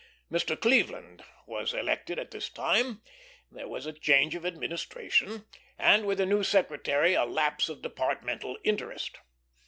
Mr. 0.31 0.59
Cleveland 0.59 1.23
was 1.45 1.75
elected 1.75 2.17
at 2.17 2.31
this 2.31 2.49
time; 2.49 3.03
there 3.51 3.67
was 3.67 3.85
a 3.85 3.93
change 3.93 4.33
of 4.33 4.47
administration, 4.47 5.45
and 5.77 6.07
with 6.07 6.19
a 6.19 6.25
new 6.25 6.43
Secretary 6.43 7.13
a 7.13 7.23
lapse 7.25 7.69
of 7.69 7.83
Departmental 7.83 8.57
interest. 8.63 9.19